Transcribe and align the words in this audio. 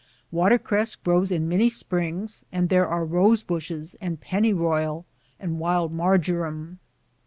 Watercress 0.31 0.95
grows 0.95 1.29
in 1.29 1.47
many 1.47 1.69
springs, 1.69 2.43
and 2.51 2.69
there 2.69 2.87
are 2.87 3.05
rosebushes, 3.05 3.93
and 4.01 4.19
pennyroyal, 4.19 5.05
and 5.39 5.59
wild 5.59 5.93
marjoram. 5.93 6.79